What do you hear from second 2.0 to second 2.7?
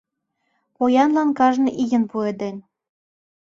пуэден.